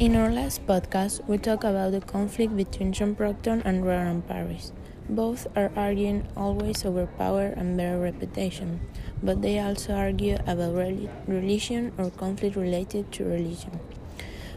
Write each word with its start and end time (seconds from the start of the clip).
In 0.00 0.16
our 0.16 0.28
last 0.28 0.66
podcast, 0.66 1.24
we 1.28 1.38
talked 1.38 1.62
about 1.62 1.92
the 1.92 2.00
conflict 2.00 2.56
between 2.56 2.92
John 2.92 3.14
Proctor 3.14 3.62
and 3.64 3.86
Reverend 3.86 4.26
Parris. 4.26 4.72
Both 5.08 5.46
are 5.54 5.70
arguing 5.76 6.26
always 6.36 6.84
over 6.84 7.06
power 7.06 7.54
and 7.56 7.78
their 7.78 8.00
reputation, 8.00 8.80
but 9.22 9.40
they 9.40 9.60
also 9.60 9.94
argue 9.94 10.34
about 10.48 10.74
religion 11.28 11.92
or 11.96 12.10
conflict 12.10 12.56
related 12.56 13.12
to 13.12 13.24
religion. 13.24 13.78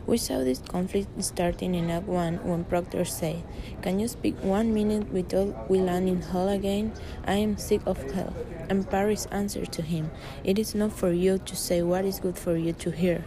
We 0.08 0.18
saw 0.18 0.40
this 0.40 0.58
conflict 0.58 1.24
starting 1.24 1.76
in 1.76 1.92
Act 1.92 2.08
1 2.08 2.44
when 2.44 2.64
Proctor 2.64 3.06
said, 3.06 3.44
Can 3.84 4.00
you 4.00 4.08
speak 4.08 4.42
one 4.42 4.74
minute 4.74 5.12
without 5.12 5.70
we 5.70 5.78
land 5.78 6.10
in 6.10 6.24
hell 6.24 6.50
again? 6.50 6.94
I 7.28 7.36
am 7.36 7.58
sick 7.58 7.82
of 7.86 8.02
hell. 8.12 8.34
And 8.70 8.90
Parris 8.90 9.28
answered 9.28 9.72
to 9.74 9.84
him, 9.84 10.10
It 10.44 10.58
is 10.58 10.74
not 10.74 10.94
for 10.94 11.12
you 11.12 11.38
to 11.38 11.56
say 11.56 11.84
what 11.84 12.06
is 12.06 12.20
good 12.20 12.40
for 12.40 12.58
you 12.58 12.74
to 12.74 12.90
hear. 12.90 13.26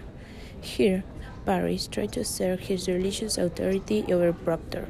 Here, 0.61 1.05
Parris 1.45 1.87
tried 1.87 2.13
to 2.13 2.21
assert 2.21 2.61
his 2.61 2.89
religious 2.89 3.39
authority 3.39 4.05
over 4.13 4.33
Proctor. 4.33 4.87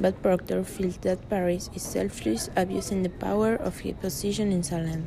But 0.00 0.22
Proctor 0.22 0.64
feels 0.64 0.96
that 0.98 1.28
Parris 1.28 1.70
is 1.74 1.82
selfishly 1.82 2.38
abusing 2.56 3.02
the 3.02 3.10
power 3.10 3.54
of 3.54 3.80
his 3.80 3.94
position 3.94 4.52
in 4.52 4.62
Salem. 4.62 5.06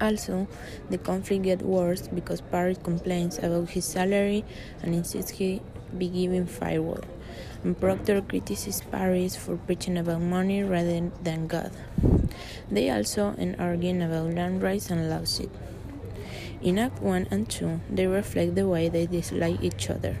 Also, 0.00 0.48
the 0.90 0.98
conflict 0.98 1.44
gets 1.44 1.62
worse 1.62 2.08
because 2.08 2.40
Parris 2.40 2.78
complains 2.82 3.38
about 3.38 3.70
his 3.70 3.84
salary 3.84 4.44
and 4.82 4.94
insists 4.94 5.30
he 5.32 5.62
be 5.96 6.08
given 6.08 6.46
firewood. 6.46 7.06
And 7.62 7.78
Proctor 7.78 8.20
criticizes 8.20 8.82
Parris 8.90 9.36
for 9.36 9.56
preaching 9.56 9.96
about 9.96 10.20
money 10.20 10.62
rather 10.62 11.10
than 11.22 11.46
God. 11.46 11.72
They 12.70 12.90
also 12.90 13.34
end 13.38 13.56
arguing 13.58 14.02
about 14.02 14.34
land 14.34 14.62
rights 14.62 14.90
and 14.90 15.08
lawsuit. 15.08 15.50
In 16.64 16.78
Act 16.78 17.02
1 17.02 17.28
and 17.30 17.46
2, 17.46 17.80
they 17.90 18.06
reflect 18.06 18.54
the 18.54 18.66
way 18.66 18.88
they 18.88 19.04
dislike 19.04 19.62
each 19.62 19.90
other. 19.90 20.16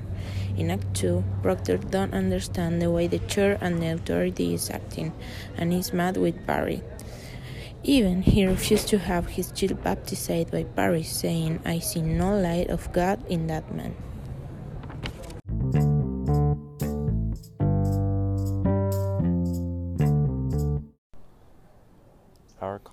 In 0.58 0.70
Act 0.70 0.92
2, 0.92 1.24
Proctor 1.42 1.78
don't 1.78 2.12
understand 2.12 2.82
the 2.82 2.90
way 2.90 3.06
the 3.06 3.18
church 3.20 3.56
and 3.62 3.80
the 3.80 3.94
authority 3.94 4.52
is 4.52 4.68
acting, 4.68 5.14
and 5.56 5.72
is 5.72 5.94
mad 5.94 6.18
with 6.18 6.46
Parris. 6.46 6.82
Even 7.82 8.20
he 8.20 8.44
refused 8.44 8.88
to 8.88 8.98
have 8.98 9.26
his 9.28 9.52
child 9.52 9.82
baptized 9.82 10.50
by 10.50 10.64
Parris, 10.64 11.08
saying, 11.08 11.60
I 11.64 11.78
see 11.78 12.02
no 12.02 12.36
light 12.36 12.68
of 12.68 12.92
God 12.92 13.24
in 13.26 13.46
that 13.46 13.74
man. 13.74 13.96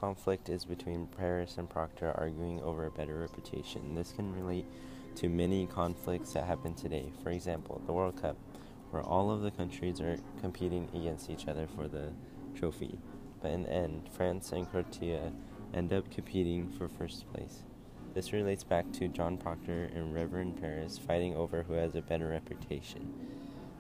Conflict 0.02 0.50
is 0.50 0.66
between 0.66 1.08
Parris 1.08 1.58
and 1.58 1.70
Proctor 1.70 2.12
arguing 2.18 2.60
over 2.62 2.86
a 2.86 2.92
better 2.92 3.20
reputation. 3.20 3.96
This 3.96 4.12
can 4.12 4.36
relate 4.36 4.66
to 5.16 5.30
many 5.30 5.68
conflicts 5.68 6.34
that 6.34 6.46
happen 6.46 6.74
today. 6.74 7.14
For 7.24 7.30
example, 7.30 7.82
the 7.86 7.94
World 7.94 8.22
Cup, 8.22 8.36
where 8.90 9.04
all 9.04 9.32
of 9.32 9.42
the 9.42 9.52
countries 9.52 10.02
are 10.02 10.18
competing 10.42 10.90
against 10.94 11.30
each 11.30 11.48
other 11.48 11.68
for 11.76 11.88
the 11.88 12.12
trophy 12.56 12.98
but 13.42 13.52
in 13.52 13.64
the 13.64 13.72
end, 13.72 14.10
France 14.12 14.52
and 14.52 14.70
Croatia 14.70 15.32
end 15.74 15.94
up 15.94 16.10
competing 16.12 16.70
for 16.70 16.88
first 16.88 17.32
place. 17.32 17.64
This 18.14 18.34
relates 18.34 18.64
back 18.64 18.92
to 18.94 19.08
John 19.08 19.38
Proctor 19.38 19.90
and 19.96 20.14
Reverend 20.14 20.60
Parris 20.62 20.98
fighting 20.98 21.36
over 21.36 21.64
who 21.64 21.74
has 21.74 21.96
a 21.96 22.02
better 22.02 22.28
reputation. 22.28 23.14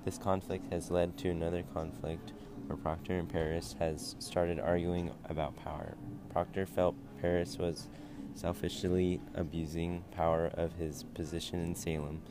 This 0.05 0.17
conflict 0.17 0.71
has 0.71 0.89
led 0.89 1.17
to 1.19 1.29
another 1.29 1.63
conflict 1.73 2.33
where 2.67 2.77
Proctor 2.77 3.17
and 3.17 3.29
Parris 3.29 3.75
has 3.79 4.15
started 4.19 4.59
arguing 4.59 5.11
about 5.25 5.55
power. 5.63 5.95
Proctor 6.31 6.65
felt 6.65 6.95
Parris 7.21 7.57
was 7.57 7.87
selfishly 8.35 9.19
abusing 9.35 10.03
power 10.11 10.51
of 10.53 10.73
his 10.73 11.03
position 11.03 11.59
in 11.59 11.75
Salem. 11.75 12.21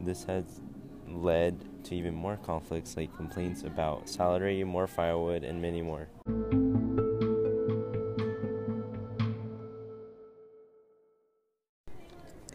This 0.00 0.24
has 0.24 0.60
led 1.08 1.84
to 1.84 1.94
even 1.94 2.14
more 2.14 2.36
conflicts 2.36 2.96
like 2.96 3.14
complaints 3.16 3.62
about 3.62 4.08
salary, 4.08 4.62
more 4.64 4.86
firewood, 4.86 5.44
and 5.44 5.62
many 5.62 5.82
more. 5.82 6.08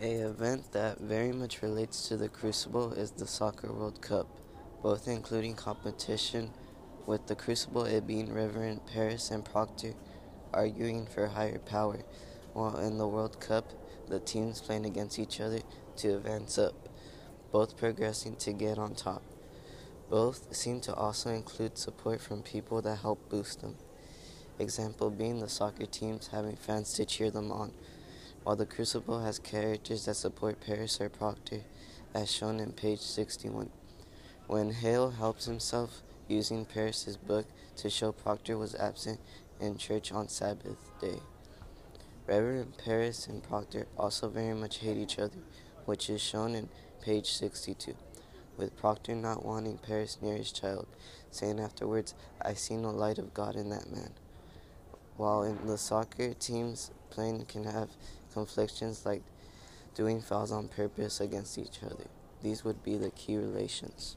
A 0.02 0.14
event 0.14 0.72
that 0.72 1.00
very 1.00 1.32
much 1.32 1.62
relates 1.62 2.08
to 2.08 2.18
the 2.18 2.28
Crucible 2.28 2.94
is 2.94 3.12
the 3.12 3.28
Soccer 3.28 3.72
World 3.72 4.02
Cup, 4.02 4.28
both 4.82 5.08
including 5.08 5.54
competition, 5.54 6.50
with 7.06 7.28
the 7.28 7.36
Crucible 7.36 7.86
it 7.86 8.08
being 8.08 8.34
Reverend 8.34 8.86
Parris 8.86 9.32
and 9.32 9.44
Proctor 9.44 9.94
arguing 10.54 11.06
for 11.06 11.28
higher 11.28 11.60
power, 11.60 12.04
while 12.54 12.78
in 12.78 12.98
the 12.98 13.08
World 13.08 13.40
Cup 13.40 13.72
the 14.08 14.20
teams 14.20 14.62
playing 14.62 14.86
against 14.86 15.20
each 15.20 15.40
other 15.40 15.60
to 15.98 16.16
advance 16.16 16.58
up 16.58 16.74
both 17.52 17.78
progressing 17.78 18.36
to 18.38 18.54
get 18.54 18.78
on 18.78 18.96
top. 18.96 19.22
Both 20.10 20.56
seem 20.56 20.82
to 20.82 20.94
also 20.94 21.30
include 21.30 21.78
support 21.78 22.22
from 22.22 22.44
people 22.44 22.82
that 22.82 22.98
help 22.98 23.30
boost 23.30 23.62
them. 23.62 23.76
Example 24.60 25.10
being 25.10 25.40
the 25.40 25.50
soccer 25.50 25.86
teams 25.86 26.28
having 26.28 26.56
fans 26.56 26.94
to 26.94 27.06
cheer 27.06 27.32
them 27.32 27.52
on, 27.52 27.72
while 28.44 28.56
the 28.56 28.66
Crucible 28.66 29.24
has 29.24 29.40
characters 29.40 30.06
that 30.06 30.16
support 30.16 30.60
Parris 30.62 31.00
or 31.00 31.10
Proctor, 31.10 31.62
as 32.14 32.32
shown 32.32 32.60
in 32.60 32.72
page 32.72 33.00
61. 33.00 33.70
When 34.48 34.72
Hale 34.72 35.12
helps 35.12 35.46
himself 35.46 36.02
using 36.32 36.66
Parris's 36.66 37.18
book 37.18 37.46
to 37.76 37.90
show 37.90 38.12
Proctor 38.12 38.58
was 38.58 38.74
absent 38.76 39.20
in 39.60 39.78
church 39.78 40.12
on 40.12 40.30
Sabbath 40.30 40.90
day. 41.00 41.20
Reverend 42.26 42.78
Parris 42.78 43.28
and 43.28 43.44
Proctor 43.44 43.88
also 43.98 44.30
very 44.30 44.54
much 44.54 44.78
hate 44.78 44.98
each 44.98 45.20
other, 45.20 45.38
which 45.86 46.10
is 46.10 46.22
shown 46.22 46.56
in 46.56 46.70
page 47.02 47.32
62, 47.32 47.96
with 48.58 48.78
Proctor 48.78 49.16
not 49.16 49.46
wanting 49.46 49.78
Parris 49.78 50.18
near 50.22 50.38
his 50.38 50.52
child, 50.52 50.88
saying 51.30 51.60
afterwards, 51.60 52.14
I 52.42 52.54
see 52.54 52.78
no 52.78 52.92
light 52.92 53.18
of 53.18 53.34
God 53.34 53.56
in 53.56 53.70
that 53.70 53.92
man. 53.92 54.12
While 55.18 55.44
in 55.44 55.68
the 55.68 55.78
soccer 55.78 56.34
teams, 56.34 56.92
playing 57.10 57.46
can 57.46 57.66
have 57.66 57.90
conflictions 58.34 59.06
like 59.06 59.24
doing 59.94 60.22
fouls 60.22 60.52
on 60.52 60.70
purpose 60.70 61.20
against 61.20 61.58
each 61.58 61.80
other. 61.84 62.08
These 62.42 62.64
would 62.64 62.82
be 62.84 62.98
the 62.98 63.12
key 63.12 63.36
relations. 63.36 64.16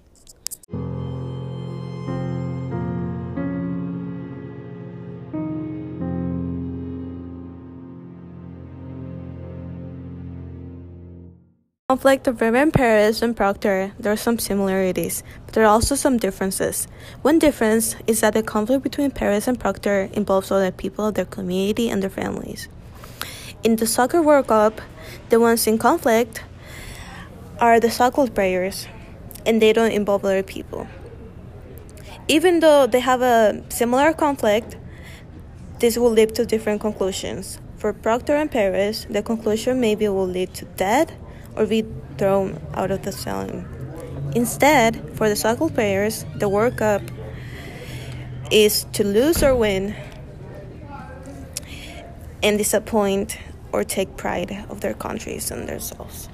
Conflict 11.94 12.26
of 12.26 12.40
Reverend 12.40 12.74
Parris 12.74 13.22
and 13.22 13.36
Proctor, 13.36 13.92
there 14.00 14.12
are 14.12 14.16
some 14.16 14.36
similarities, 14.40 15.22
but 15.46 15.54
there 15.54 15.62
are 15.62 15.68
also 15.68 15.94
some 15.94 16.16
differences. 16.16 16.88
One 17.22 17.38
difference 17.38 17.94
is 18.08 18.20
that 18.20 18.34
the 18.34 18.42
conflict 18.42 18.82
between 18.82 19.12
Parris 19.12 19.46
and 19.46 19.60
Proctor 19.60 20.08
involves 20.12 20.50
other 20.50 20.72
people 20.72 21.12
their 21.12 21.24
community 21.24 21.88
and 21.88 22.02
their 22.02 22.10
families. 22.10 22.66
In 23.62 23.76
the 23.76 23.86
Soccer 23.86 24.20
World 24.20 24.48
Cup, 24.48 24.80
the 25.28 25.38
ones 25.38 25.68
in 25.68 25.78
conflict 25.78 26.42
are 27.60 27.78
the 27.78 27.92
soccer 27.92 28.26
players, 28.26 28.88
and 29.46 29.62
they 29.62 29.72
don't 29.72 29.92
involve 29.92 30.24
other 30.24 30.42
people. 30.42 30.88
Even 32.26 32.58
though 32.58 32.88
they 32.88 32.98
have 32.98 33.22
a 33.22 33.62
similar 33.68 34.12
conflict, 34.12 34.76
this 35.78 35.96
will 35.96 36.10
lead 36.10 36.34
to 36.34 36.44
different 36.44 36.80
conclusions. 36.80 37.60
For 37.76 37.92
Proctor 37.92 38.34
and 38.34 38.50
Parris, 38.50 39.06
the 39.08 39.22
conclusion 39.22 39.80
maybe 39.80 40.08
will 40.08 40.26
lead 40.26 40.54
to 40.54 40.64
death 40.64 41.12
or 41.56 41.66
be 41.66 41.84
thrown 42.18 42.60
out 42.74 42.90
of 42.90 43.02
the 43.02 43.12
stadium. 43.12 43.68
Instead, 44.34 45.16
for 45.16 45.28
the 45.28 45.36
soccer 45.36 45.68
players, 45.68 46.24
the 46.36 46.48
World 46.48 46.76
Cup 46.76 47.02
is 48.50 48.84
to 48.92 49.04
lose 49.04 49.42
or 49.42 49.54
win 49.54 49.94
and 52.42 52.58
disappoint 52.58 53.38
or 53.72 53.84
take 53.84 54.16
pride 54.16 54.66
of 54.68 54.80
their 54.80 54.94
countries 54.94 55.50
and 55.50 55.68
themselves. 55.68 56.28